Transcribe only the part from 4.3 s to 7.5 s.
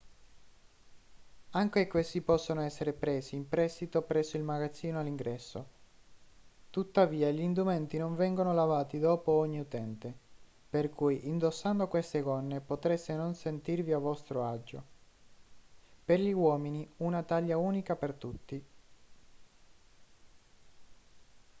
il magazzino all'ingresso tuttavia gli